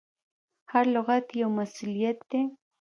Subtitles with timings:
[0.71, 2.41] هر لغت یو مسؤلیت دی.